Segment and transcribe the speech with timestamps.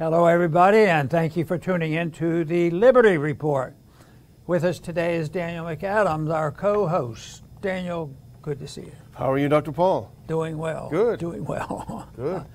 [0.00, 3.74] Hello, everybody, and thank you for tuning in to the Liberty Report.
[4.46, 7.42] With us today is Daniel McAdams, our co host.
[7.60, 8.10] Daniel,
[8.40, 8.92] good to see you.
[9.14, 9.72] How are you, Dr.
[9.72, 10.10] Paul?
[10.26, 10.88] Doing well.
[10.88, 11.18] Good.
[11.20, 12.08] Doing well.
[12.16, 12.46] Good.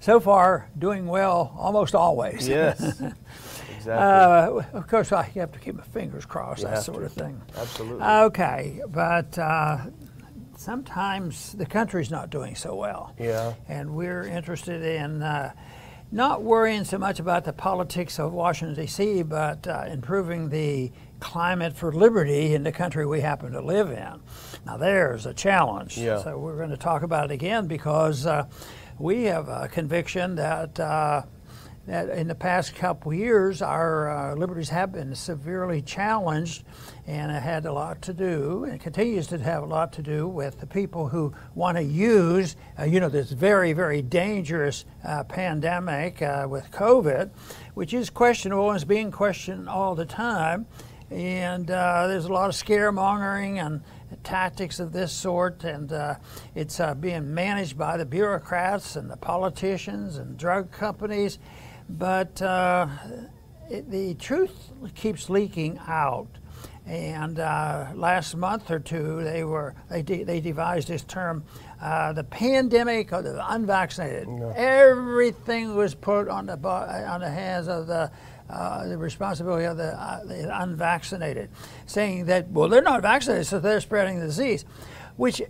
[0.00, 2.48] so far, doing well almost always.
[2.54, 2.80] Yes.
[2.80, 3.92] exactly.
[3.92, 7.04] Uh, of course, I have to keep my fingers crossed, You that sort to.
[7.04, 7.38] of thing.
[7.58, 8.02] Absolutely.
[8.02, 9.76] Okay, but uh,
[10.56, 13.14] sometimes the country's not doing so well.
[13.18, 13.52] yeah.
[13.68, 15.52] and we're interested in uh,
[16.12, 21.76] not worrying so much about the politics of Washington, D.C., but uh, improving the climate
[21.76, 24.20] for liberty in the country we happen to live in.
[24.66, 25.98] Now, there's a challenge.
[25.98, 26.22] Yeah.
[26.22, 28.46] So, we're going to talk about it again because uh,
[28.98, 30.78] we have a conviction that.
[31.86, 36.64] That in the past couple years, our uh, liberties have been severely challenged,
[37.06, 40.26] and it had a lot to do, and continues to have a lot to do
[40.26, 45.24] with the people who want to use, uh, you know, this very, very dangerous uh,
[45.24, 47.28] pandemic uh, with COVID,
[47.74, 50.66] which is questionable and is being questioned all the time.
[51.10, 53.82] And uh, there's a lot of scaremongering and
[54.22, 56.14] tactics of this sort, and uh,
[56.54, 61.38] it's uh, being managed by the bureaucrats and the politicians and drug companies.
[61.88, 62.86] But uh,
[63.70, 66.28] it, the truth keeps leaking out.
[66.86, 71.44] And uh, last month or two, they were they, de- they devised this term,
[71.80, 74.28] uh, the pandemic of the unvaccinated.
[74.54, 78.10] Everything was put on the on the hands of the
[78.50, 81.48] uh, the responsibility of the, uh, the unvaccinated,
[81.86, 84.66] saying that well they're not vaccinated, so they're spreading the disease,
[85.16, 85.40] which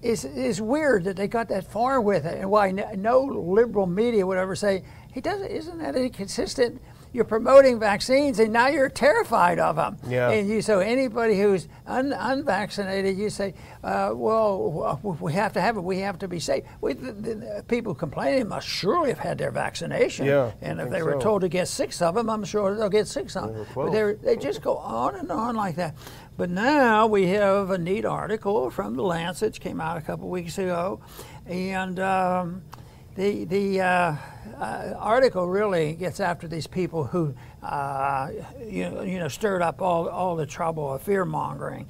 [0.00, 3.86] is is weird that they got that far with it, and why no, no liberal
[3.86, 4.82] media would ever say
[5.18, 5.50] he doesn't.
[5.50, 6.80] Isn't that inconsistent?
[7.12, 9.96] You're promoting vaccines, and now you're terrified of them.
[10.06, 10.30] Yeah.
[10.30, 15.76] And you so anybody who's un, unvaccinated, you say, uh, well, we have to have
[15.76, 15.80] it.
[15.80, 16.62] We have to be safe.
[16.80, 20.26] We, the, the people complaining must surely have had their vaccination.
[20.26, 21.20] Yeah, And if they were so.
[21.20, 23.66] told to get six of them, I'm sure they'll get six of them.
[23.74, 25.96] But they just go on and on like that.
[26.36, 30.28] But now we have a neat article from the Lancet, which came out a couple
[30.28, 31.00] weeks ago,
[31.46, 32.62] and um,
[33.18, 34.16] the the uh,
[34.60, 37.34] uh, article really gets after these people who
[37.64, 38.30] uh,
[38.60, 41.88] you, you know stirred up all, all the trouble of fear mongering.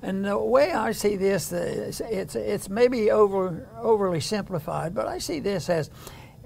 [0.00, 5.18] And the way I see this, is it's it's maybe over overly simplified, but I
[5.18, 5.90] see this as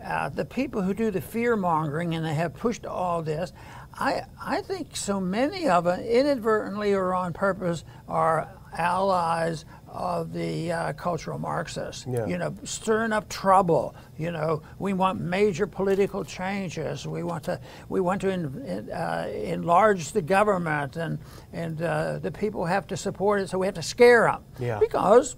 [0.04, 3.52] uh, the people who do the fear mongering and they have pushed all this.
[3.94, 9.64] I I think so many of them, inadvertently or on purpose, are allies
[9.96, 12.06] of the uh, cultural Marxists.
[12.08, 12.26] Yeah.
[12.26, 13.94] You know, stirring up trouble.
[14.18, 17.06] You know, we want major political changes.
[17.06, 21.18] We want to we want to en- uh, enlarge the government, and
[21.52, 23.48] and uh, the people have to support it.
[23.48, 24.44] So we have to scare them.
[24.58, 24.78] Yeah.
[24.78, 25.36] Because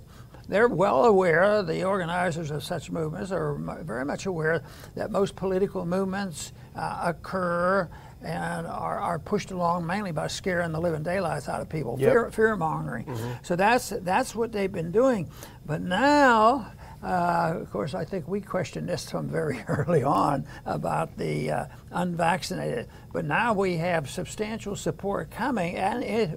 [0.49, 4.63] they're well aware, the organizers of such movements are very much aware
[4.95, 7.89] that most political movements uh, occur
[8.23, 12.11] and are, are pushed along mainly by scaring the living daylights out of people, Yep.
[12.13, 13.07] fear, fear mongering.
[13.43, 15.31] So that's, that's what they've been doing.
[15.65, 21.17] But now, uh, of course, I think we questioned this from very early on about
[21.17, 22.89] the uh, unvaccinated.
[23.13, 26.31] But now we have substantial support coming, and it,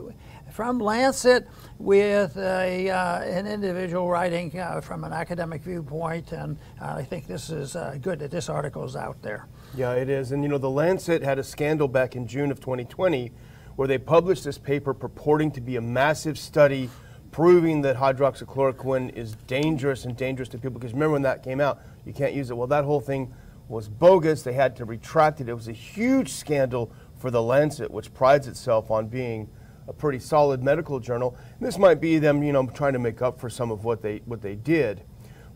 [0.51, 1.47] from Lancet
[1.79, 7.25] with a, uh, an individual writing uh, from an academic viewpoint, and uh, I think
[7.25, 9.47] this is uh, good that this article is out there.
[9.73, 10.33] Yeah, it is.
[10.33, 13.31] And you know, the Lancet had a scandal back in June of 2020
[13.77, 16.89] where they published this paper purporting to be a massive study
[17.31, 20.71] proving that hydroxychloroquine is dangerous and dangerous to people.
[20.71, 22.57] Because remember when that came out, you can't use it.
[22.57, 23.33] Well, that whole thing
[23.69, 24.43] was bogus.
[24.43, 25.47] They had to retract it.
[25.47, 29.49] It was a huge scandal for the Lancet, which prides itself on being
[29.87, 31.37] a pretty solid medical journal.
[31.57, 34.01] And this might be them, you know, trying to make up for some of what
[34.01, 35.03] they what they did.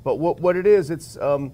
[0.05, 1.51] But what what it is, it's um,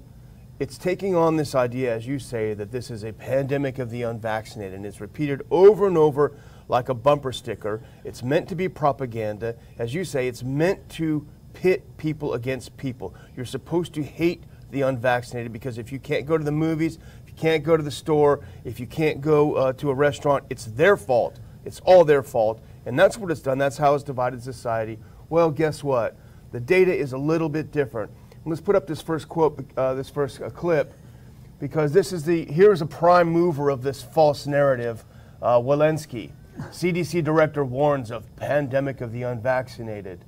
[0.62, 4.04] it's taking on this idea, as you say, that this is a pandemic of the
[4.04, 6.34] unvaccinated, and it's repeated over and over
[6.68, 7.82] like a bumper sticker.
[8.04, 9.56] It's meant to be propaganda.
[9.80, 13.16] As you say, it's meant to pit people against people.
[13.36, 17.30] You're supposed to hate the unvaccinated because if you can't go to the movies, if
[17.30, 20.66] you can't go to the store, if you can't go uh, to a restaurant, it's
[20.66, 21.40] their fault.
[21.66, 22.62] It's all their fault.
[22.86, 23.58] And that's what it's done.
[23.58, 25.00] That's how it's divided society.
[25.28, 26.16] Well, guess what?
[26.52, 28.12] The data is a little bit different.
[28.44, 30.94] Let's put up this first quote, uh, this first uh, clip,
[31.60, 35.06] because this is the here's a prime mover of this false narrative,
[35.44, 36.32] uh, Walensky.
[36.72, 40.26] CDC director warns of pandemic of the unvaccinated.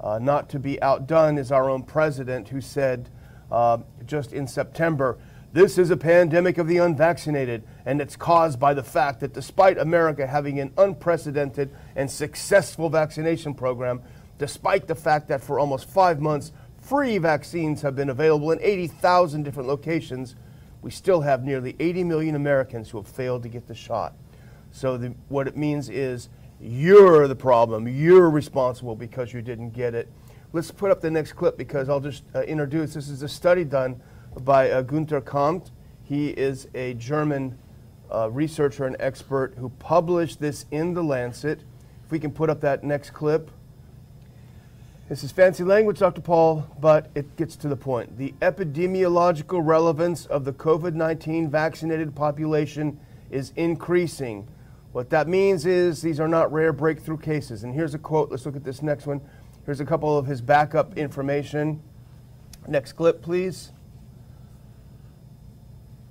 [0.00, 3.08] Uh, not to be outdone is our own president, who said
[3.52, 5.16] uh, just in September,
[5.52, 9.78] this is a pandemic of the unvaccinated, and it's caused by the fact that despite
[9.78, 14.02] America having an unprecedented and successful vaccination program,
[14.38, 16.50] despite the fact that for almost five months,
[16.82, 20.34] free vaccines have been available in 80,000 different locations,
[20.82, 24.14] we still have nearly 80 million Americans who have failed to get the shot.
[24.72, 26.28] So the, what it means is
[26.60, 27.86] you're the problem.
[27.86, 30.08] You're responsible because you didn't get it.
[30.52, 32.94] Let's put up the next clip because I'll just uh, introduce.
[32.94, 34.00] This is a study done
[34.40, 35.70] by uh, Gunther Kampf.
[36.02, 37.58] He is a German
[38.12, 41.64] uh, researcher and expert who published this in The Lancet.
[42.04, 43.50] If we can put up that next clip.
[45.12, 46.22] This is fancy language, Dr.
[46.22, 48.16] Paul, but it gets to the point.
[48.16, 52.98] The epidemiological relevance of the COVID 19 vaccinated population
[53.30, 54.48] is increasing.
[54.92, 57.62] What that means is these are not rare breakthrough cases.
[57.62, 58.30] And here's a quote.
[58.30, 59.20] Let's look at this next one.
[59.66, 61.82] Here's a couple of his backup information.
[62.66, 63.72] Next clip, please.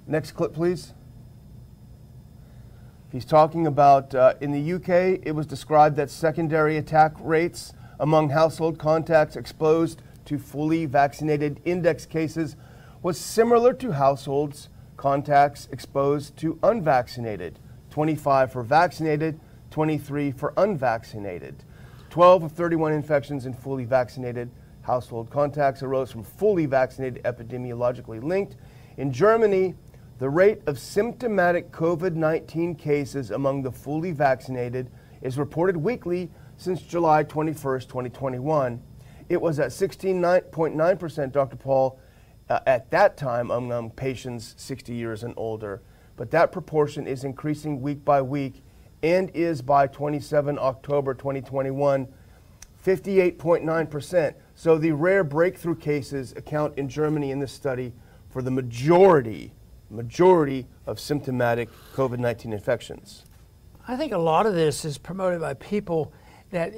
[0.06, 0.94] Next clip, please.
[3.12, 8.32] He's talking about uh, in the UK, it was described that secondary attack rates among
[8.32, 12.58] household contacts exposed to fully vaccinated index cases
[13.02, 17.60] was similar to households contacts exposed to unvaccinated
[17.92, 19.40] 25 for vaccinated,
[19.70, 21.64] 23 for unvaccinated.
[22.10, 24.50] 12 of 31 infections in fully vaccinated
[24.82, 28.56] household contacts arose from fully vaccinated epidemiologically linked.
[28.98, 29.76] In Germany,
[30.20, 34.90] the rate of symptomatic COVID 19 cases among the fully vaccinated
[35.22, 36.30] is reported weekly
[36.62, 38.82] since July 21, 2021.
[39.30, 41.56] It was at 16.9%, Dr.
[41.56, 42.00] Paul,
[42.50, 45.82] uh, at that time among patients 60 years and older
[46.22, 48.62] but that proportion is increasing week by week
[49.02, 52.08] and is by 27 October 2021
[52.86, 54.34] 58.9%.
[54.54, 57.94] So the rare breakthrough cases account in Germany in this study
[58.30, 59.52] for the majority
[59.90, 63.26] majority of symptomatic COVID-19 infections.
[63.88, 66.14] I think a lot of this is promoted by people
[66.52, 66.74] that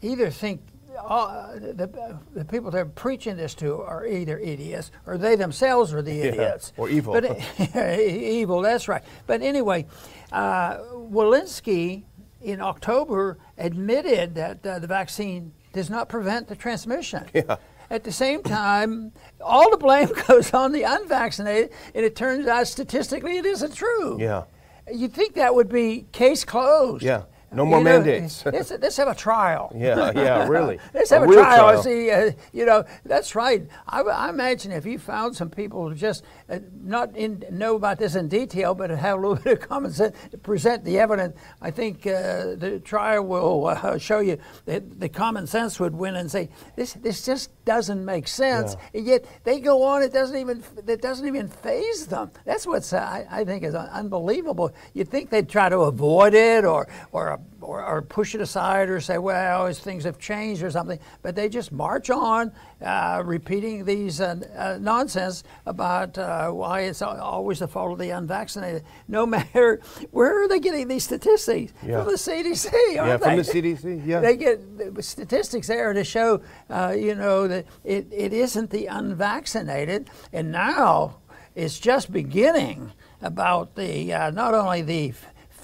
[0.00, 0.60] either think
[0.98, 6.02] uh, the, the people they're preaching this to are either idiots or they themselves are
[6.02, 6.72] the idiots.
[6.76, 7.12] Yeah, or evil.
[7.14, 7.66] But,
[7.98, 9.02] evil, that's right.
[9.26, 9.86] But anyway,
[10.30, 12.04] uh, Walensky
[12.42, 17.26] in October admitted that uh, the vaccine does not prevent the transmission.
[17.34, 17.56] Yeah.
[17.90, 22.66] At the same time, all the blame goes on the unvaccinated, and it turns out
[22.66, 24.18] statistically it isn't true.
[24.18, 24.44] Yeah.
[24.90, 27.04] You'd think that would be case closed.
[27.04, 27.24] Yeah.
[27.54, 28.44] No more you mandates.
[28.46, 29.70] let's, let's, have a trial.
[29.82, 30.78] Yeah, yeah, really.
[30.94, 31.58] let's have a, a, trial.
[31.58, 31.82] trial.
[31.82, 33.66] See, uh, you know, that's right.
[33.88, 37.98] I, I, imagine if you found some people who just uh, not in, know about
[37.98, 41.36] this in detail, but have a little bit of common sense to present the evidence,
[41.60, 46.14] I think uh, the trial will uh, show you that the common sense would win
[46.16, 48.74] and say this this just doesn't make sense.
[48.74, 48.98] Yeah.
[48.98, 50.02] And yet they go on.
[50.02, 52.30] It doesn't even it doesn't even faze them.
[52.44, 54.72] That's what's I, I think is unbelievable.
[54.94, 59.00] You'd think they'd try to avoid it or or or, or, push it aside or
[59.00, 60.98] say, well, things have changed or something.
[61.22, 67.02] But they just march on, uh, repeating these uh, uh, nonsense about uh, why it's
[67.02, 68.84] always the fault of the unvaccinated.
[69.08, 69.80] No matter
[70.10, 72.02] where are they getting these statistics yeah.
[72.02, 72.72] from the CDC?
[72.94, 74.06] yeah, from the CDC.
[74.06, 74.60] Yeah, they get
[75.00, 81.16] statistics there to show, uh, you know, that it, it isn't the unvaccinated, and now
[81.54, 85.12] it's just beginning about the uh, not only the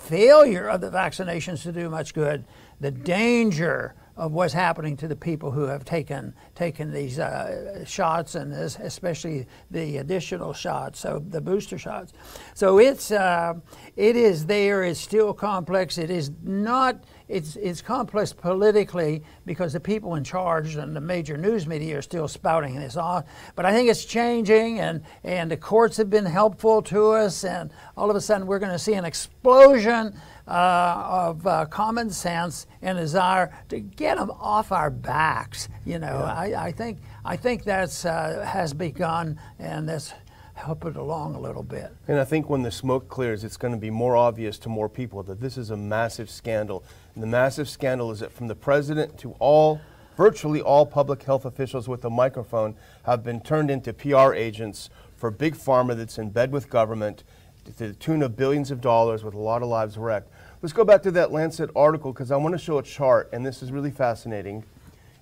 [0.09, 2.45] failure of the vaccinations to do much good,
[2.81, 8.35] the danger of what's happening to the people who have taken taken these uh, shots
[8.35, 12.13] and especially the additional shots, so the booster shots.
[12.55, 13.55] So it's uh,
[13.97, 14.83] it is there.
[14.83, 15.99] It's still complex.
[15.99, 17.05] It is not.
[17.29, 22.03] It's it's complex politically because the people in charge and the major news media are
[22.03, 23.25] still spouting this on.
[23.55, 27.71] But I think it's changing, and and the courts have been helpful to us, and
[27.97, 30.19] all of a sudden we're going to see an explosion
[30.49, 35.69] uh, of uh, common sense and desire to get them off our backs.
[35.85, 36.33] You know, yeah.
[36.33, 40.15] I, I, think I think that's uh, has begun, and that's
[40.59, 41.91] helped it along a little bit.
[42.07, 44.89] And I think when the smoke clears, it's going to be more obvious to more
[44.89, 46.85] people that this is a massive scandal.
[47.15, 49.81] And the massive scandal is that from the president to all
[50.17, 52.75] virtually all public health officials with a microphone
[53.05, 57.23] have been turned into PR agents for big pharma that's in bed with government
[57.65, 60.29] to the tune of billions of dollars with a lot of lives wrecked.
[60.61, 63.47] Let's go back to that Lancet article because I want to show a chart, and
[63.47, 64.65] this is really fascinating.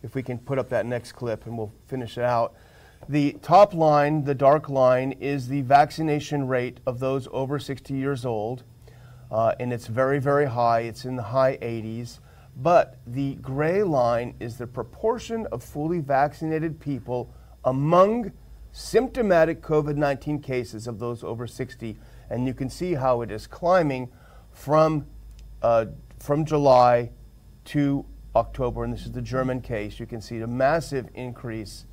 [0.03, 2.55] If we can put up that next clip and we'll finish it out.
[3.09, 8.25] The top line, the dark line, is the vaccination rate of those over 60 years
[8.25, 8.65] old,
[9.31, 10.81] uh, and it's very, very high.
[10.81, 12.19] It's in the high 80s.
[12.57, 17.33] But the gray line is the proportion of fully vaccinated people
[17.65, 18.33] among
[18.73, 21.97] symptomatic COVID 19 cases of those over 60.
[22.29, 24.11] And you can see how it is climbing
[24.51, 25.07] from
[25.63, 25.87] uh,
[26.19, 27.11] from July
[27.67, 30.01] to October, and this is the German case.
[30.01, 31.87] You can see a massive increase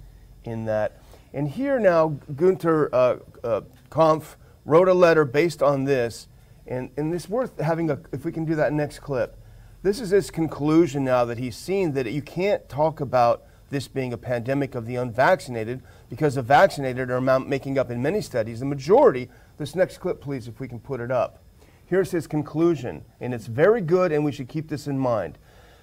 [0.44, 1.03] in that.
[1.34, 6.28] And here now, Gunther uh, uh, Kampf wrote a letter based on this,
[6.68, 9.38] and, and it's worth having a, if we can do that next clip.
[9.82, 14.14] This is his conclusion now that he's seen that you can't talk about this being
[14.14, 18.66] a pandemic of the unvaccinated because the vaccinated are making up in many studies the
[18.66, 19.30] majority.
[19.58, 21.44] This next clip, please, if we can put it up.
[21.86, 25.38] Here's his conclusion, and it's very good, and we should keep this in mind.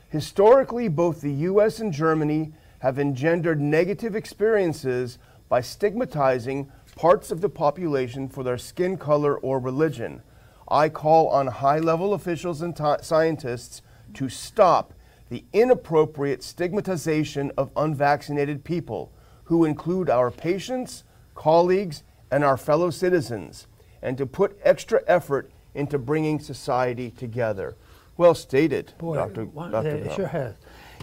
[0.09, 5.19] Historically, both the US and Germany have engendered negative experiences
[5.51, 10.23] by stigmatizing parts of the population for their skin color or religion.
[10.69, 13.83] I call on high level officials and scientists
[14.15, 14.95] to stop
[15.29, 19.13] the inappropriate stigmatization of unvaccinated people,
[19.45, 21.05] who include our patients,
[21.35, 23.67] colleagues, and our fellow citizens,
[24.03, 27.77] and to put extra effort into bringing society together.
[28.17, 29.47] Well stated, Boy, Dr.
[29.47, 29.97] One, Dr.
[29.97, 30.55] It sure has.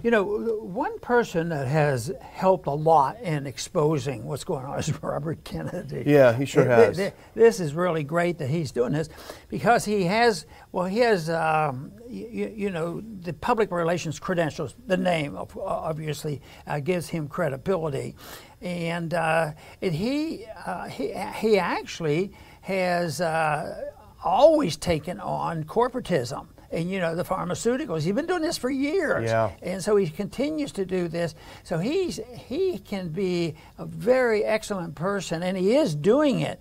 [0.04, 0.24] You know,
[0.62, 6.04] one person that has helped a lot in exposing what's going on is Robert Kennedy.
[6.06, 7.02] Yeah, he sure has.
[7.34, 9.10] This is really great that he's doing this
[9.50, 14.98] because he has, well, he has, um, you, you, know, the public relations credentials, the
[14.98, 18.16] name obviously uh, gives him credibility.
[18.62, 23.92] And, uh, and he, uh, he, he actually has uh,
[24.24, 28.04] always taken on corporatism and you know the pharmaceuticals.
[28.04, 29.52] He's been doing this for years, yeah.
[29.62, 31.36] and so he continues to do this.
[31.64, 36.60] So he's he can be a very excellent person, and he is doing it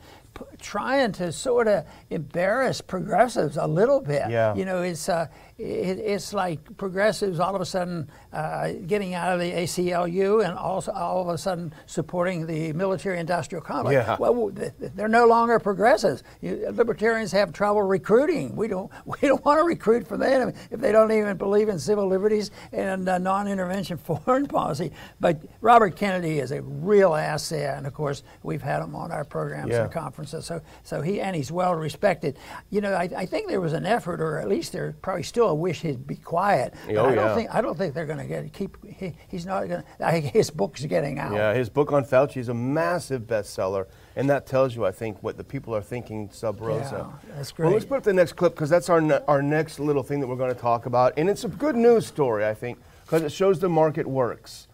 [0.60, 4.28] trying to sort of embarrass progressives a little bit.
[4.28, 4.54] Yeah.
[4.54, 9.40] You know, it's uh, it's like progressives all of a sudden uh, getting out of
[9.40, 13.94] the ACLU and also all of a sudden supporting the military-industrial complex.
[13.94, 14.16] Yeah.
[14.18, 16.22] Well, they're no longer progressives.
[16.42, 18.54] You, libertarians have trouble recruiting.
[18.54, 21.78] We don't we don't want to recruit for them if they don't even believe in
[21.78, 23.96] civil liberties and uh, non-intervention
[24.26, 24.92] foreign policy.
[25.20, 29.24] But Robert Kennedy is a real asset, and of course we've had him on our
[29.24, 29.84] programs yeah.
[29.84, 30.44] and conferences.
[30.44, 32.36] So so he and he's well respected.
[32.68, 35.45] You know, I, I think there was an effort, or at least there probably still
[35.46, 36.74] still wish he'd be quiet.
[36.88, 37.34] Oh, I don't yeah.
[37.34, 38.76] think I don't think they're going to get keep.
[38.86, 40.22] He, he's not going.
[40.22, 41.32] His book's getting out.
[41.32, 43.86] Yeah, his book on Fauci is a massive bestseller,
[44.16, 47.08] and that tells you, I think, what the people are thinking sub rosa.
[47.08, 47.66] Yeah, that's great.
[47.66, 50.20] Well, let's put up the next clip because that's our ne- our next little thing
[50.20, 53.22] that we're going to talk about, and it's a good news story, I think, because
[53.22, 54.68] it shows the market works.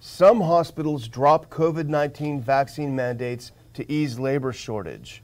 [0.00, 5.22] Some hospitals drop COVID 19 vaccine mandates to ease labor shortage.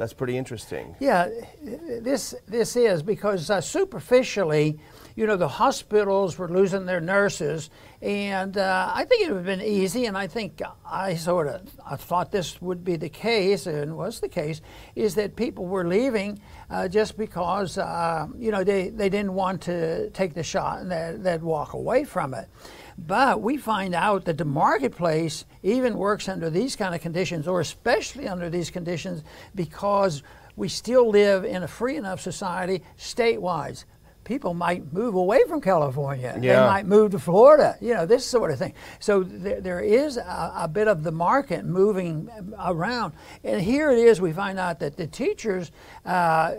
[0.00, 0.96] That's pretty interesting.
[0.98, 1.28] Yeah,
[1.60, 4.80] this this is because uh, superficially,
[5.14, 7.68] you know, the hospitals were losing their nurses,
[8.00, 11.68] and uh, I think it would have been easy, and I think I sort of
[11.84, 14.62] I thought this would be the case, and was the case,
[14.94, 16.40] is that people were leaving
[16.70, 20.90] uh, just because uh, you know they, they didn't want to take the shot and
[20.90, 22.48] they'd, they'd walk away from it.
[23.06, 27.60] But we find out that the marketplace even works under these kind of conditions, or
[27.60, 29.22] especially under these conditions,
[29.54, 30.22] because
[30.56, 33.84] we still live in a free enough society statewide.
[34.24, 36.38] People might move away from California.
[36.40, 36.60] Yeah.
[36.60, 38.74] They might move to Florida, you know, this sort of thing.
[38.98, 42.28] So there, there is a, a bit of the market moving
[42.58, 43.14] around.
[43.42, 45.72] And here it is, we find out that the teachers
[46.04, 46.56] uh,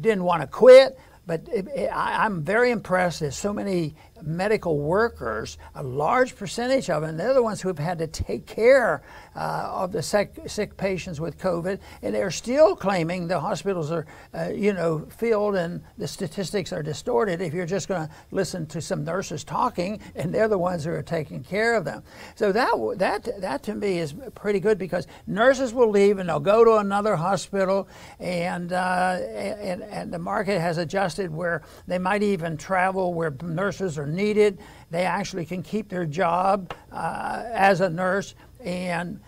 [0.00, 0.96] didn't want to quit,
[1.26, 3.20] but it, it, I, am very impressed.
[3.20, 7.78] There's so many medical workers, a large percentage of them, they're the ones who have
[7.78, 9.02] had to take care
[9.34, 14.06] uh, of the sick, sick, patients with COVID, and they're still claiming the hospitals are,
[14.34, 18.66] uh, you know, filled and the statistics are distorted if you're just going to listen
[18.66, 22.02] to some nurses talking, and they're the ones who are taking care of them.
[22.34, 26.40] So that that that to me is pretty good because nurses will leave and they'll
[26.40, 27.88] go to another hospital,
[28.18, 33.98] and uh, and and the market has adjusted where they might even travel where nurses
[33.98, 34.58] are needed.
[34.90, 39.20] They actually can keep their job uh, as a nurse and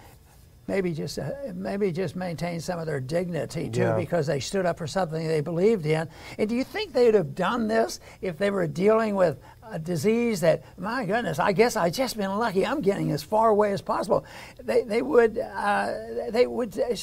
[0.67, 3.97] maybe just uh, maybe just maintain some of their dignity too yeah.
[3.97, 6.09] because they stood up for something they believed in.
[6.39, 9.39] And do you think they'd have done this if they were dealing with
[9.71, 12.67] a disease that, my goodness, I guess I just been lucky.
[12.67, 14.25] I'm getting as far away as possible.
[14.63, 15.93] They, they would, uh,
[16.31, 16.95] they would, uh,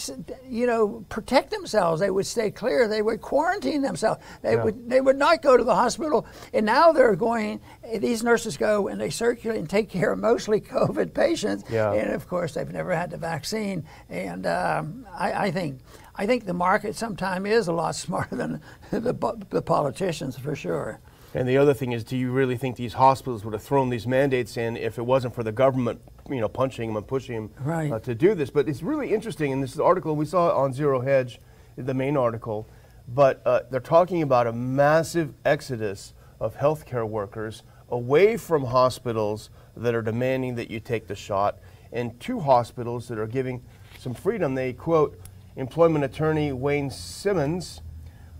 [0.48, 2.00] you know, protect themselves.
[2.00, 2.88] They would stay clear.
[2.88, 4.22] They would quarantine themselves.
[4.42, 4.64] They yeah.
[4.64, 6.26] would, they would not go to the hospital.
[6.54, 7.62] And now they're going.
[7.98, 11.64] These nurses go and they circulate and take care of mostly COVID patients.
[11.70, 11.94] Yeah.
[11.94, 13.86] And of course, they've never had the vaccine.
[14.10, 15.80] And um, I, I think.
[16.14, 21.00] I think the market sometimes is a lot smarter than the, the politicians for sure.
[21.34, 24.06] And the other thing is, do you really think these hospitals would have thrown these
[24.06, 27.52] mandates in if it wasn't for the government, you know, punching them and pushing them
[27.64, 27.92] right.
[27.92, 28.50] uh, to do this?
[28.50, 31.40] But it's really interesting, and this article we saw on Zero Hedge,
[31.78, 32.68] the main article,
[33.08, 39.96] but uh, they're talking about a massive exodus of healthcare workers away from hospitals that
[39.96, 41.60] are demanding that you take the shot,
[41.94, 43.64] and two hospitals that are giving
[44.00, 44.56] some freedom.
[44.56, 45.20] They quote,
[45.56, 47.82] employment attorney Wayne Simmons,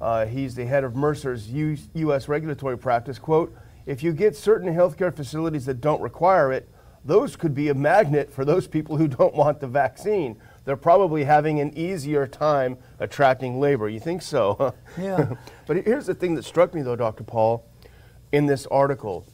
[0.02, 2.28] uh, he's the head of Mercer's U- U.S.
[2.28, 3.56] regulatory practice, quote,
[3.86, 6.68] if you get certain healthcare facilities that don't require it,
[7.06, 10.38] those could be a magnet for those people who don't want the vaccine.
[10.66, 13.90] They're probably having an easier time attracting labor.
[13.90, 14.74] You think so?
[15.00, 15.36] Yeah.
[15.68, 17.24] but here's the thing that struck me, though, Dr.
[17.24, 17.66] Paul,
[18.32, 19.26] in this article,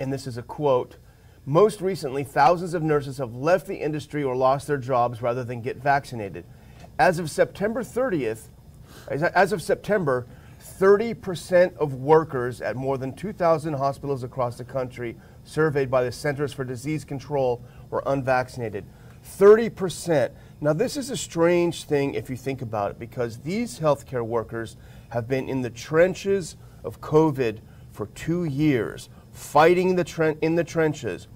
[0.00, 0.96] and this is a quote.
[1.44, 5.62] Most recently, thousands of nurses have left the industry or lost their jobs rather than
[5.62, 6.44] get vaccinated.
[6.98, 8.48] As of September 30th,
[9.08, 10.26] as- of September,
[10.60, 16.52] 30% of workers at more than 2,000 hospitals across the country surveyed by the Centers
[16.52, 18.84] for Disease Control were unvaccinated.
[19.24, 20.32] 30%.
[20.60, 24.76] Now, this is a strange thing if you think about it because these healthcare workers
[25.10, 27.58] have been in the trenches of COVID
[27.92, 31.28] for two years, fighting the tren- in the trenches.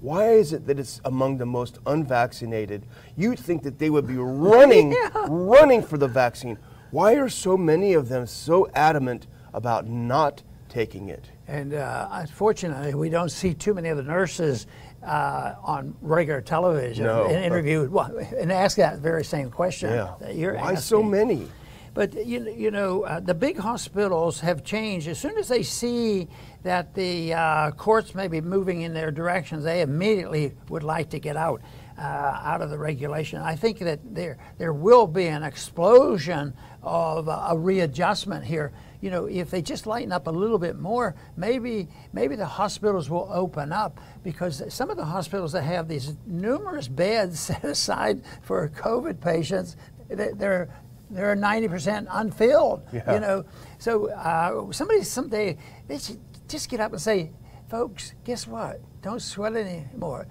[0.00, 2.86] Why is it that it's among the most unvaccinated?
[3.16, 4.96] You'd think that they would be running,
[5.28, 6.58] running for the vaccine.
[6.92, 11.24] Why are so many of them so adamant about not taking it?
[11.48, 14.66] And uh, unfortunately, we don't see too many of the nurses
[15.02, 17.24] uh, on regular television No.
[17.24, 19.88] and interviewed well, and ask that very same question.
[19.88, 20.14] Yeah.
[20.20, 21.48] that you're Why so many?
[21.94, 25.08] But you, you know, uh, the big hospitals have changed.
[25.08, 26.28] As soon as they see
[26.62, 31.18] that the uh, courts may be moving in their directions, they immediately would like to
[31.18, 31.62] get out
[31.98, 33.40] uh, out of the regulation.
[33.40, 38.72] I think that there there will be an explosion of a readjustment here.
[39.00, 43.10] You know, if they just lighten up a little bit more, maybe maybe the hospitals
[43.10, 48.22] will open up because some of the hospitals that have these numerous beds set aside
[48.42, 49.76] for COVID patients,
[50.08, 50.68] they- they're
[51.10, 52.82] they're 90% unfilled.
[52.90, 53.12] Yeah.
[53.14, 53.44] You know,
[53.78, 57.32] so uh, somebody someday they should just get up and say,
[57.68, 58.80] folks, guess what?
[59.02, 60.26] Don't sweat anymore.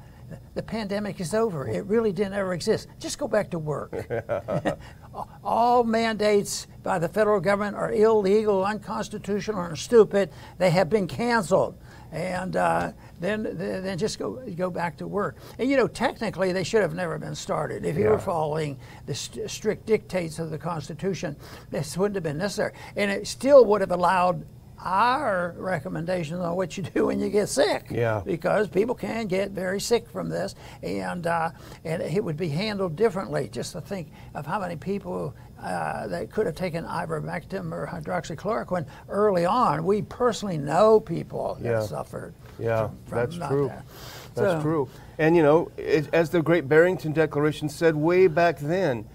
[0.53, 1.67] The pandemic is over.
[1.67, 2.87] It really didn't ever exist.
[2.99, 3.93] Just go back to work.
[5.43, 10.31] All mandates by the federal government are illegal, unconstitutional, and stupid.
[10.57, 11.77] They have been canceled.
[12.11, 15.37] And uh, then, then just go go back to work.
[15.57, 17.85] And you know, technically, they should have never been started.
[17.85, 18.09] If you Yeah.
[18.11, 21.37] were following the st- strict dictates of the Constitution,
[21.69, 22.73] this wouldn't have been necessary.
[22.97, 24.45] And it still would have allowed
[24.83, 27.87] our recommendations on what you do when you get sick.
[27.89, 28.21] Yeah.
[28.25, 31.51] Because people can get very sick from this, and uh,
[31.85, 33.49] and it would be handled differently.
[33.51, 38.85] Just to think of how many people uh, that could have taken ivermectin or hydroxychloroquine
[39.09, 39.85] early on.
[39.85, 41.81] We personally know people that Yeah.
[41.81, 42.33] suffered.
[42.57, 43.67] Yeah, from- from that's true.
[43.67, 43.85] that.
[44.33, 44.89] That's So- true.
[45.19, 49.05] And you know, it, as the Great Barrington Declaration said way back then,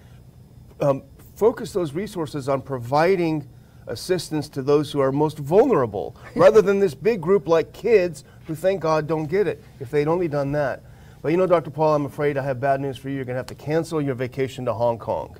[0.79, 1.03] um,
[1.35, 3.45] focus those resources on providing
[3.87, 8.55] assistance to those who are most vulnerable, rather than this big group like kids who,
[8.55, 9.63] thank God, don't get it.
[9.79, 10.83] If they'd only done that.
[11.21, 11.71] But you know, Dr.
[11.71, 13.15] Paul, I'm afraid I have bad news for you.
[13.15, 15.35] You're going to have to cancel your vacation to Hong Kong,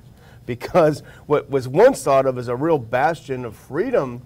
[0.46, 4.22] because what was once thought of as a real bastion of freedom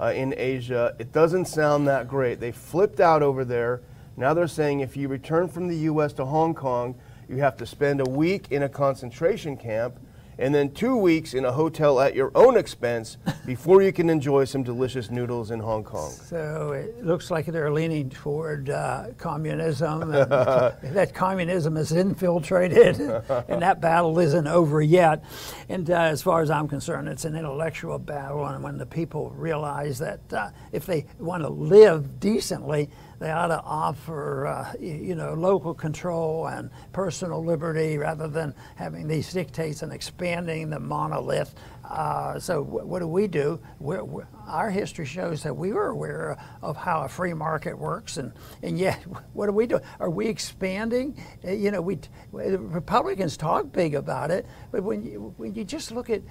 [0.00, 2.40] uh, in Asia, it doesn't sound that great.
[2.40, 3.80] They flipped out over there.
[4.16, 6.12] Now they're saying if you return from the U.S.
[6.14, 6.94] to Hong Kong,
[7.28, 9.98] you have to spend a week in a concentration camp
[10.38, 13.16] and then two weeks in a hotel at your own expense
[13.46, 16.10] before you can enjoy some delicious noodles in Hong Kong.
[16.10, 20.30] So it looks like they're leaning toward uh, communism, and
[20.94, 23.00] that communism is infiltrated,
[23.48, 25.24] and that battle isn't over yet.
[25.68, 29.30] And uh, as far as I'm concerned, it's an intellectual battle, and when the people
[29.30, 35.14] realize that uh, if they want to live decently, they ought to offer, uh, you
[35.14, 41.54] know, local control and personal liberty rather than having these dictates and expanding the monolith.
[41.88, 43.60] Uh, so wh- what do we do?
[43.78, 48.16] We're, we're, our history shows that we were aware of how a free market works,
[48.16, 49.80] and, and yet what do we do?
[50.00, 51.16] Are we expanding?
[51.44, 51.98] Uh, You know, we
[52.32, 56.22] Republicans talk big about it, but when you when you just look at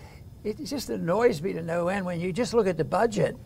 [0.43, 3.38] it, just annoys me to no end when you just look at the budget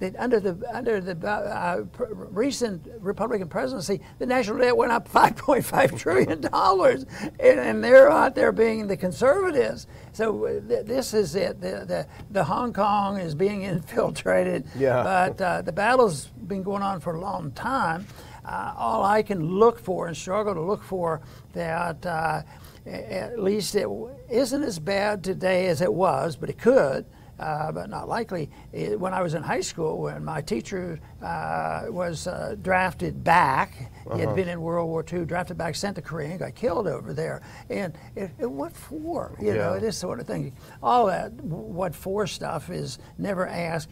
[0.00, 5.08] that under the under the uh, pr- recent Republican presidency, the national debt went up
[5.12, 7.06] 5.5 trillion dollars,
[7.38, 9.86] and, and they're out there being the conservatives.
[10.12, 11.60] So uh, th- this is it.
[11.60, 14.66] The, the the Hong Kong is being infiltrated.
[14.76, 15.02] Yeah.
[15.02, 18.06] But uh, the battle's been going on for a long time.
[18.44, 21.20] Uh, all I can look for and struggle to look for
[21.52, 22.04] that.
[22.04, 22.42] Uh,
[22.86, 23.86] at least it
[24.30, 27.04] isn't as bad today as it was, but it could
[27.40, 28.50] uh, but not likely.
[28.72, 34.20] When I was in high school, when my teacher uh, was uh, drafted back, he
[34.20, 37.12] had been in World War II, drafted back, sent to Korea, and got killed over
[37.14, 37.40] there.
[37.70, 39.36] And it, it, what for?
[39.40, 40.52] You know, this sort of thing.
[40.82, 43.88] All that, what for stuff is never asked.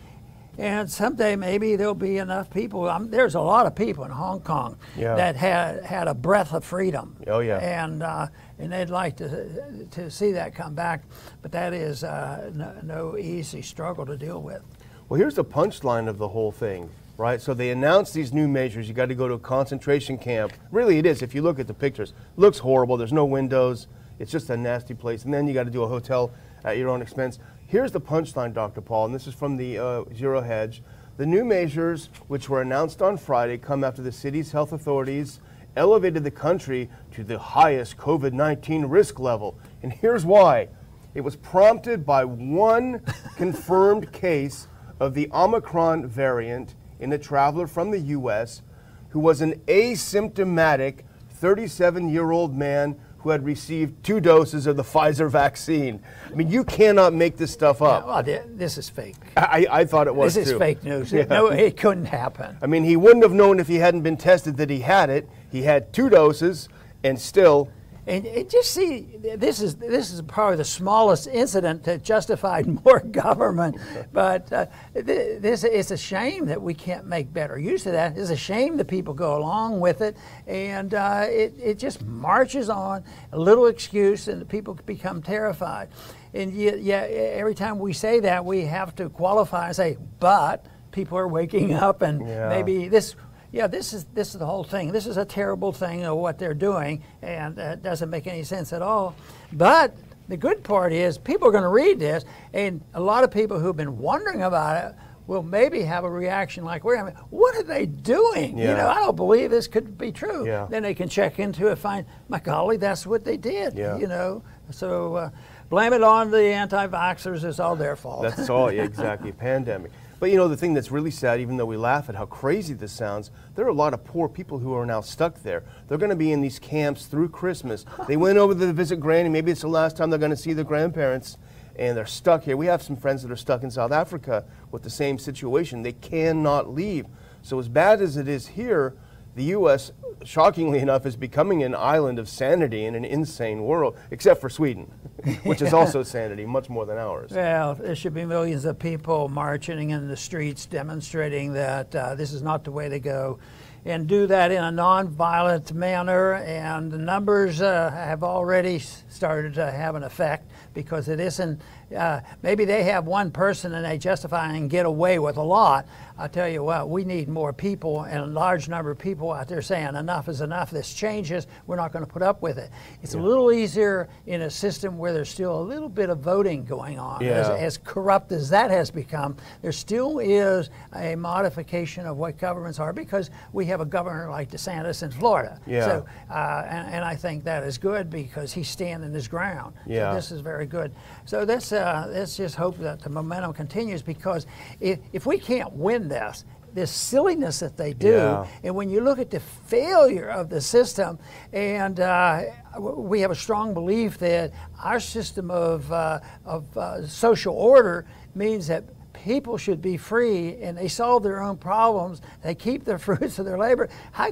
[0.59, 2.89] And someday maybe there'll be enough people.
[2.89, 5.15] Um, there's a lot of people in Hong Kong Yeah.
[5.15, 7.17] that had had a breath of freedom.
[7.29, 7.59] Oh, yeah.
[7.59, 8.27] And uh,
[8.59, 11.05] and they'd like to to see that come back,
[11.43, 14.61] but that is uh, no, no easy struggle to deal with.
[15.09, 17.41] Well, here's the punchline of the whole thing, right?
[17.41, 18.89] So they announced these new measures.
[18.89, 20.53] You got to go to a concentration camp.
[20.73, 21.23] Really, it is.
[21.23, 22.97] If you look at the pictures, looks horrible.
[22.97, 23.87] There's no windows.
[24.19, 25.25] It's just a nasty place.
[25.25, 26.33] And then you got to do a hotel
[26.65, 27.39] at your own expense.
[27.69, 28.81] Here's the punchline, Dr.
[28.81, 30.83] Paul, and this is from the uh, Zero Hedge.
[31.19, 35.41] The new measures, which were announced on Friday, come after the city's health authorities
[35.77, 39.59] elevated the country to the highest COVID 19 risk level.
[39.83, 40.69] And here's why
[41.15, 43.03] it was prompted by one
[43.37, 44.67] confirmed case
[44.99, 48.63] of the Omicron variant in a traveler from the US
[49.11, 54.83] who was an asymptomatic 37 year old man who had received two doses of the
[54.83, 56.01] Pfizer vaccine.
[56.27, 58.07] I mean, you cannot make this stuff up.
[58.07, 59.17] Well, this is fake.
[59.37, 60.59] I, I thought it was This is too.
[60.59, 61.13] fake news.
[61.13, 61.25] Yeah.
[61.25, 62.57] No, it couldn't happen.
[62.63, 65.29] I mean, he wouldn't have known if he hadn't been tested that he had it.
[65.53, 66.71] He had two doses,
[67.05, 67.69] and still,
[68.09, 69.01] And, and just see,
[69.37, 73.77] this is this is probably the smallest incident that justified more government.
[74.13, 78.17] But uh, th- this it's a shame that we can't make better use of that.
[78.17, 80.17] It's a shame that people go along with it,
[80.47, 83.05] and uh, it it just marches on.
[83.33, 85.89] A little excuse, and the people become terrified.
[86.33, 90.65] And yet, yeah, every time we say that, we have to qualify and say, but
[90.93, 92.49] people are waking up, and Yeah.
[92.49, 93.15] maybe this
[93.53, 94.93] yeah, this is this is the whole thing.
[94.93, 98.43] This is a terrible thing of what they're doing, and uh, it doesn't make any
[98.43, 99.15] sense at all.
[99.53, 99.97] But
[100.29, 103.59] the good part is people are going to read this, and a lot of people
[103.59, 104.95] who've been wondering about it
[105.27, 108.59] will maybe have a reaction like, "Wait a minute, what are they doing?
[108.59, 110.67] You know, I don't believe this could be true." Yeah.
[110.69, 113.75] Then they can check into it, and find, my golly, that's what they did.
[113.79, 113.97] Yeah.
[113.97, 115.31] You know, so uh,
[115.71, 117.45] blame it on the anti-vaxxers.
[117.45, 118.23] It's all their fault.
[118.23, 119.93] that's all, yeah, exactly, pandemic.
[120.21, 122.75] But you know, the thing that's really sad, even though we laugh at how crazy
[122.75, 125.63] this sounds, there are a lot of poor people who are now stuck there.
[125.87, 127.85] They're going to be in these camps through Christmas.
[128.09, 129.29] They went over to visit Granny.
[129.29, 131.37] Maybe it's the last time they're going to see their grandparents,
[131.77, 132.57] and they're stuck here.
[132.57, 135.83] We have some friends that are stuck in South Africa with the same situation.
[135.83, 137.07] They cannot leave.
[137.43, 138.95] So, as bad as it is here,
[139.39, 139.93] the U.S.,
[140.25, 144.93] shockingly enough, is becoming an island of sanity in an insane world, except for Sweden,
[145.45, 147.31] which is also sanity, much more than ours.
[147.31, 152.33] Well, there should be millions of people marching in the streets demonstrating that uh, this
[152.33, 153.39] is not the way to go.
[153.85, 159.71] And do that in a nonviolent manner, and the numbers uh, have already started to
[159.71, 161.63] have an effect because it isn't.
[161.97, 165.87] Uh, maybe they have one person and they justify and get away with a lot.
[166.21, 169.47] I tell you what, we need more people and a large number of people out
[169.47, 170.71] there saying enough is enough.
[170.71, 171.47] This changes.
[171.69, 172.71] We're not going to put up with it.
[173.03, 176.65] It's a little easier in a system where there's still a little bit of voting
[176.65, 177.23] going on.
[177.23, 177.55] As, Yeah.
[177.55, 182.93] as corrupt as that has become, there still is a modification of what governments are
[182.93, 185.61] because we have a governor like DeSantis in Florida.
[185.67, 185.85] Yeah.
[185.85, 189.75] So, uh, and, and I think that is good because he's standing his ground.
[189.87, 190.11] Yeah.
[190.11, 190.91] So this is very good.
[191.27, 194.47] So let's, uh, let's just hope that the momentum continues because
[194.81, 198.47] if, if we can't win this, this silliness that they do, Yeah.
[198.63, 201.19] and when you look at the failure of the system,
[201.53, 202.43] and uh,
[202.79, 208.67] we have a strong belief that our system of, uh, of uh, social order means
[208.67, 213.39] that people should be free and they solve their own problems, they keep the fruits
[213.39, 213.89] of their labor.
[214.13, 214.31] How,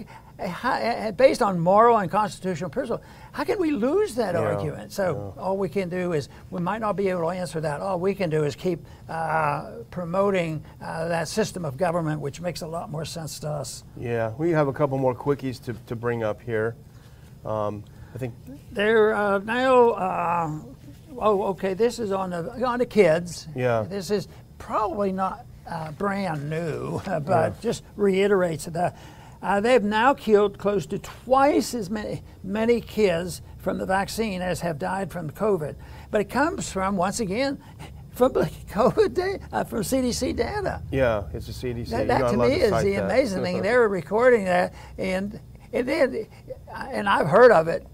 [1.17, 4.93] based on moral and constitutional principle, how can we lose that Yeah, argument?
[4.93, 7.81] So all we can do is we might not be able to answer that.
[7.81, 12.63] All we can do is keep uh, promoting uh, that system of government, which makes
[12.63, 13.85] a lot more sense to us.
[13.97, 16.77] Yeah, we have a couple more quickies to, to bring up here.
[17.45, 18.35] Um, I think,
[18.73, 19.91] They're uh, now.
[19.91, 20.59] Uh,
[21.19, 21.75] oh, okay.
[21.75, 23.47] This is on the on the kids.
[23.55, 23.83] Yeah.
[23.83, 24.27] This is
[24.59, 28.97] probably not uh, brand new, but just reiterates that
[29.47, 34.61] uh, they've now killed close to twice as many many kids from the vaccine as
[34.61, 35.77] have died from COVID.
[36.11, 37.63] But it comes from once again
[38.11, 40.83] from COVID data, uh, from CDC data.
[40.91, 41.91] yeah, it's a CDC.
[41.91, 43.05] That, that to me is the that.
[43.05, 43.63] amazing thing.
[43.63, 45.39] They were recording that, and
[45.73, 46.27] and then,
[46.75, 47.87] and I've heard of it,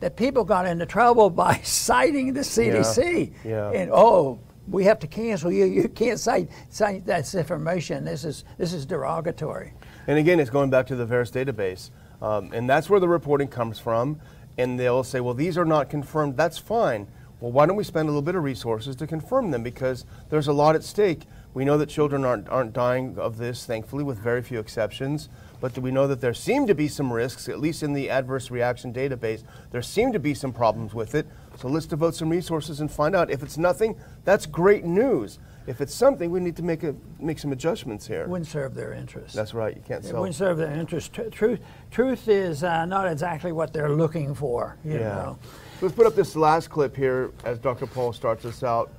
[0.00, 3.32] that people got into trouble by citing the CDC.
[3.44, 3.70] yeah.
[3.70, 5.64] And oh, we have to cancel you.
[5.64, 8.04] You can't cite cite that information.
[8.04, 9.72] This is this is derogatory.
[10.06, 11.90] And again, it's going back to the VAERS database.
[12.20, 14.20] Um, and that's where the reporting comes from.
[14.58, 16.36] And they'll say, well, these are not confirmed.
[16.36, 17.06] That's fine.
[17.40, 19.64] Well, why don't we spend a little bit of resources to confirm them?
[19.64, 21.22] Because there's a lot at stake.
[21.54, 25.28] We know that children aren't, aren't dying of this, thankfully, with very few exceptions.
[25.60, 28.50] But we know that there seem to be some risks, at least in the adverse
[28.50, 29.42] reaction database?
[29.70, 31.26] There seem to be some problems with it.
[31.58, 33.30] So let's devote some resources and find out.
[33.30, 35.38] If it's nothing, that's great news.
[35.66, 38.26] If it's something, we need to make a make some adjustments here.
[38.26, 39.34] Wouldn't serve their interest.
[39.34, 39.76] That's right.
[39.76, 40.20] You can't It sell.
[40.20, 41.12] wouldn't serve their interest.
[41.12, 44.76] Tr- Truth, truth is uh, not exactly what they're looking for.
[44.84, 44.98] You Yeah.
[45.14, 45.38] know.
[45.80, 47.86] Let's put up this last clip here as Dr.
[47.86, 48.92] Paul starts us out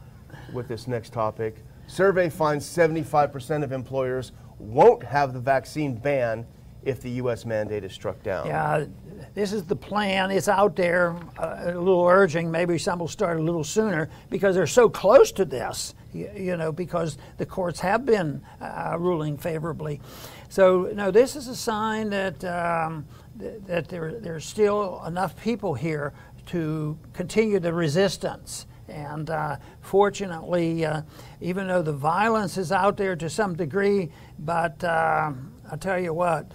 [0.53, 1.57] with this next topic.
[1.87, 6.45] Survey finds 75% of employers won't have the vaccine ban
[6.85, 7.45] if the U.S.
[7.45, 8.47] mandate is struck down.
[8.47, 8.85] Yeah,
[9.33, 10.31] this is the plan.
[10.31, 11.15] It's out there.
[11.37, 12.51] Uh, a little urging.
[12.51, 15.95] Maybe some will start a little sooner because they're so close to this.
[16.13, 20.01] You, you know, because the courts have been uh, ruling favorably.
[20.49, 23.05] So no, this is a sign that um,
[23.39, 26.13] th- that there there's still enough people here
[26.47, 28.67] to continue the resistance.
[28.89, 31.01] And uh, fortunately, uh,
[31.41, 35.31] even though the violence is out there to some degree, but uh,
[35.71, 36.51] I'll tell you what,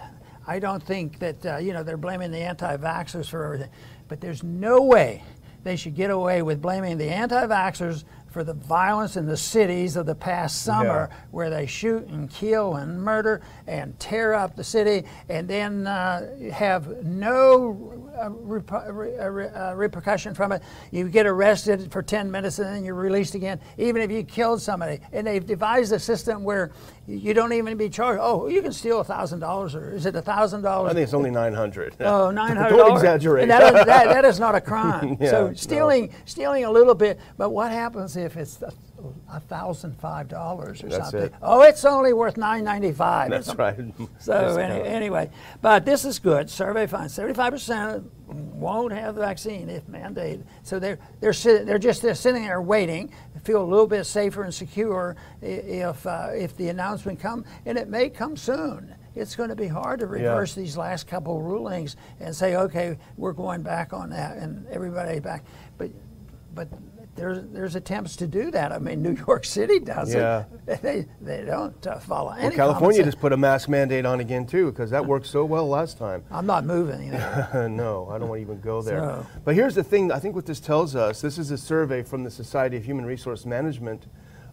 [0.48, 3.68] I don't think that, uh, you know, they're blaming the anti vaxxers for everything.
[4.08, 5.22] But there's no way
[5.62, 9.96] they should get away with blaming the anti vaxxers for the violence in the cities
[9.96, 11.16] of the past summer Yeah.
[11.30, 16.50] where they shoot and kill and murder and tear up the city and then uh,
[16.52, 20.62] have no uh, reper- re- uh, uh, repercussion from it.
[20.90, 24.60] You get arrested for 10 minutes and then you're released again, even if you killed
[24.60, 25.00] somebody.
[25.12, 26.72] And they've devised a system where
[27.06, 28.20] you don't even be charged.
[28.22, 30.84] Oh, you can steal $1,000 or is it $1,000?
[30.84, 31.96] I think it's only 900.
[32.00, 33.48] Oh, nine hundred Don't exaggerate.
[33.48, 35.16] That, is, that, that is not a crime.
[35.20, 35.54] Yeah, so no.
[35.54, 37.18] stealing, stealing a little bit.
[37.36, 38.62] But what happens if it's
[38.98, 41.22] a, a thousand five dollars or That's something?
[41.24, 41.34] it.
[41.42, 43.30] Oh, it's only worth nine ninety five.
[43.30, 43.78] That's right.
[44.18, 45.30] So any, anyway,
[45.62, 46.50] but this is good.
[46.50, 50.44] Survey finds seventy-five percent won't have the vaccine if mandated.
[50.62, 53.10] So they're they're they're just they're sitting there waiting,
[53.44, 57.88] feel a little bit safer and secure if uh, if the announcement come, and it
[57.88, 58.94] may come soon.
[59.14, 63.32] It's going to be hard to reverse these last couple rulings and say, okay, we're
[63.32, 65.44] going back on that, and everybody back.
[65.76, 65.90] But
[66.54, 66.68] but
[67.18, 68.72] there's there's attempts to do that.
[68.72, 70.44] I mean, New York City does Yeah.
[70.66, 70.80] it.
[70.82, 72.34] They they don't uh, follow.
[72.40, 75.68] Well, California just put a mask mandate on again too, because that worked so well
[75.68, 76.22] last time.
[76.30, 77.06] I'm not moving.
[77.06, 77.68] You know.
[77.70, 79.00] no, I don't want to even go there.
[79.00, 80.12] So- But here's the thing.
[80.12, 81.20] I think what this tells us.
[81.20, 84.06] This is a survey from the Society of Human Resource Management.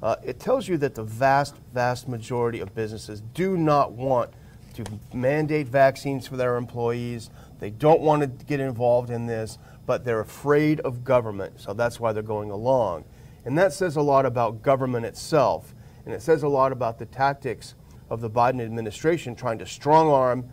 [0.03, 4.29] Uh, it tells you that the vast, vast majority of businesses do not want
[4.75, 7.29] to mandate vaccines for their employees.
[7.59, 11.59] They don't want to get involved in this, but they're afraid of government.
[11.61, 13.05] So that's why they're going along.
[13.45, 15.75] And that says a lot about government itself.
[16.05, 17.75] And it says a lot about the tactics
[18.09, 20.49] of the Biden administration trying to strong arm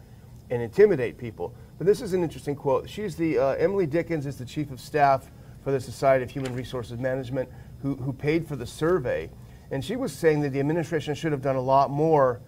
[0.50, 1.54] and intimidate people.
[1.78, 2.88] But this is an interesting quote.
[2.88, 5.30] She's the, uh, Emily Dickens is the chief of staff
[5.64, 7.48] for the Society of Human Resources Management
[7.80, 9.30] who, who paid for the survey.
[9.70, 12.40] And she was saying that the administration should have done a lot more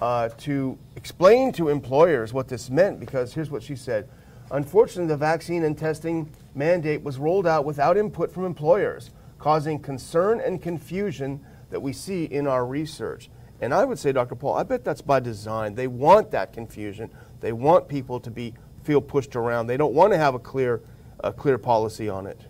[0.00, 4.08] uh, to explain to employers what this meant because here's what she said.
[4.50, 10.40] Unfortunately, the vaccine and testing mandate was rolled out without input from employers, causing concern
[10.40, 13.30] and confusion that we see in our research.
[13.60, 14.34] And I would say, Dr.
[14.34, 15.74] Paul, I bet that's by design.
[15.74, 17.10] They want that confusion.
[17.40, 19.66] They want people to be feel pushed around.
[19.66, 20.80] They don't want to have a clear,
[21.20, 22.40] a clear policy on it.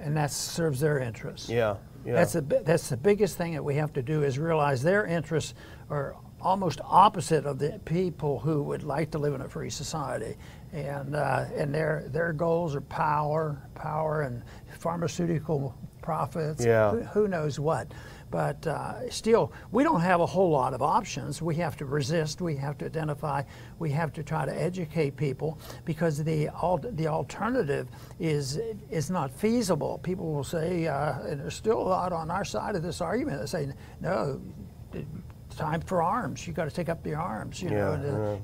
[0.00, 1.48] and that serves their interests.
[1.48, 2.14] Yeah, yeah.
[2.14, 5.54] That's the that's the biggest thing that we have to do is realize their interests
[5.88, 10.36] are almost opposite of the people who would like to live in a free society,
[10.72, 14.42] and uh, and their their goals are power, power, and
[14.78, 16.64] pharmaceutical profits.
[16.64, 16.92] Yeah.
[16.92, 17.92] Who, who knows what.
[18.30, 21.42] But uh, still, we don't have a whole lot of options.
[21.42, 22.40] We have to resist.
[22.40, 23.42] We have to identify.
[23.80, 27.88] We have to try to educate people because the al- the alternative
[28.20, 29.98] is is not feasible.
[29.98, 33.40] People will say, uh, and there's still a lot on our side of this argument
[33.40, 34.40] that say, no,
[35.56, 36.46] time for arms.
[36.46, 37.62] You got to take up the arms.
[37.62, 37.92] You know,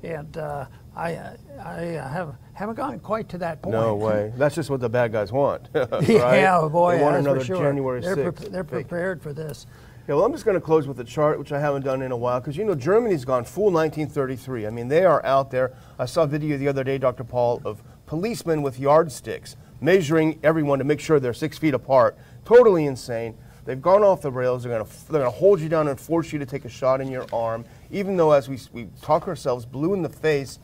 [0.03, 3.73] Yeah, and, and uh, I I have haven't gotten quite to that point.
[3.73, 4.33] No way.
[4.37, 5.69] That's just what the bad guys want.
[5.73, 6.09] right?
[6.09, 7.57] Yeah, boy, They want another sure.
[7.57, 8.35] January they're 6th.
[8.35, 9.65] pre- they're prepared for this.
[10.07, 12.11] Yeah, well, I'm just going to close with a chart, which I haven't done in
[12.11, 14.67] a while, because you know Germany's gone full 1933.
[14.67, 15.73] I mean, they are out there.
[15.97, 17.23] I saw a video the other day, Dr.
[17.23, 22.17] Paul, of policemen with yardsticks measuring everyone to make sure they're six feet apart.
[22.45, 23.35] Totally insane.
[23.65, 24.63] They've gone off the rails.
[24.63, 26.69] They're going to they're going to hold you down and force you to take a
[26.69, 30.59] shot in your arm, even though as we we talk ourselves blue in the face,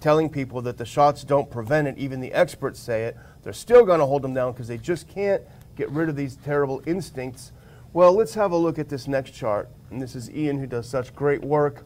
[0.00, 1.98] telling people that the shots don't prevent it.
[1.98, 3.16] Even the experts say it.
[3.42, 5.42] They're still going to hold them down because they just can't
[5.76, 7.52] get rid of these terrible instincts.
[7.92, 9.68] Well, let's have a look at this next chart.
[9.90, 11.84] And this is Ian, who does such great work.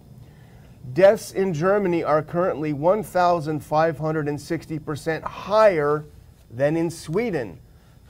[0.93, 6.05] Deaths in Germany are currently 1,560% higher
[6.51, 7.61] than in Sweden,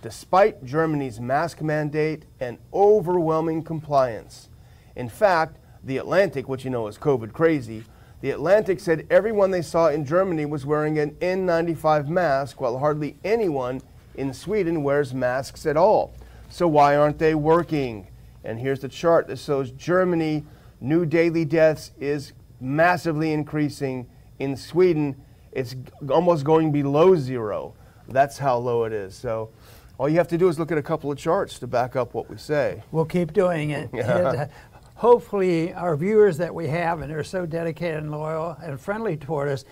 [0.02, 4.48] despite Germany's mask mandate and overwhelming compliance.
[4.96, 7.84] In fact, The Atlantic, which you know is COVID crazy,
[8.20, 13.16] The Atlantic said everyone they saw in Germany was wearing an N95 mask, while hardly
[13.24, 13.80] anyone
[14.16, 16.12] in Sweden wears masks at all.
[16.50, 18.08] So why aren't they working?
[18.44, 20.44] And here's the chart that shows Germany,
[20.80, 24.08] new daily deaths is massively increasing.
[24.38, 25.16] In Sweden,
[25.52, 25.76] it's
[26.10, 27.74] almost going below zero.
[28.08, 29.14] That's how low it is.
[29.14, 29.50] So
[29.98, 32.14] all you have to do is look at a couple of charts to back up
[32.14, 32.82] what we say.
[32.92, 33.90] We'll keep doing it.
[33.98, 34.46] And, uh,
[34.94, 39.48] hopefully, our viewers that we have, and they're so dedicated and loyal and friendly toward
[39.48, 39.64] us,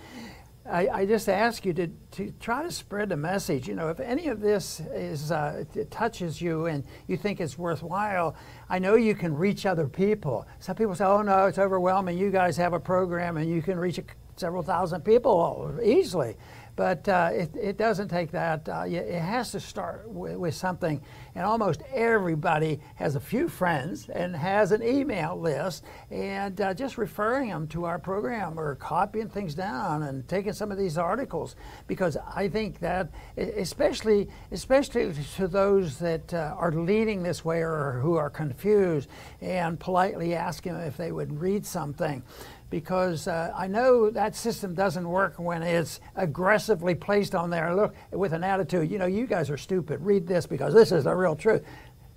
[0.69, 3.69] I, I just ask you to, to try to spread the message.
[3.69, 8.35] You know, if any of this is uh, touches you and you think it's worthwhile,
[8.69, 10.45] I know you can reach other people.
[10.59, 13.79] Some people say, "Oh no, it's overwhelming." You guys have a program and you can
[13.79, 14.03] reach a,
[14.35, 16.35] several thousand people easily.
[16.77, 18.69] But uh, it, it doesn't take that.
[18.69, 21.01] Uh, it has to start with, with something.
[21.33, 25.83] And almost everybody has a few friends and has an email list.
[26.11, 30.71] And uh, just referring them to our program or copying things down and taking some
[30.71, 31.55] of these articles.
[31.87, 37.99] Because I think that, especially, especially to those that uh, are leading this way or
[38.03, 39.09] who are confused,
[39.41, 42.21] and politely asking them if they would read something
[42.69, 47.73] because uh, I know that system doesn't work when it's aggressively placed on there.
[47.75, 50.01] Look, with an attitude, you know, you guys are stupid.
[50.01, 51.63] Read this because this is the real truth.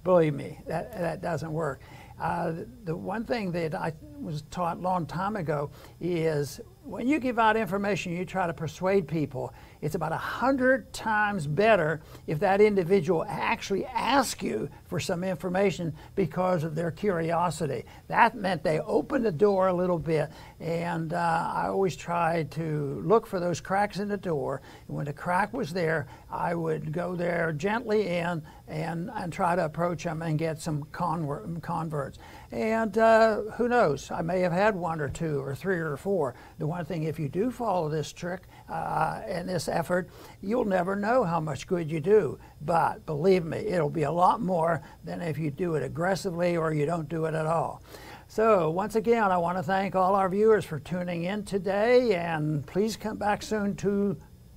[0.03, 1.81] Believe me, that, that doesn't work.
[2.21, 2.53] Uh,
[2.85, 7.39] the one thing that I was taught a long time ago is when you give
[7.39, 9.53] out information, you try to persuade people.
[9.83, 15.95] It's about a hundred times better if that individual actually asks you for some information
[16.15, 17.85] because of their curiosity.
[18.09, 23.03] That meant they opened the door a little bit, and uh, I always tried to
[23.05, 24.63] look for those cracks in the door.
[24.89, 29.55] And when the crack was there, I would go there gently in and, and try
[29.55, 32.19] to approach them and get some convert, converts.
[32.53, 34.11] And uh, who knows?
[34.11, 36.35] I may have had one or two or three or four.
[36.59, 40.11] The one thing, if you do follow this trick uh, and this effort,
[40.43, 42.39] you'll never know how much good you do.
[42.63, 46.75] But believe me, it'll be a lot more than if you do it aggressively or
[46.75, 47.83] you don't do it at all.
[48.27, 52.65] So, once again, I want to thank all our viewers for tuning in today, and
[52.65, 54.17] please come back soon to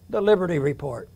[0.09, 1.09] the Liberty Report.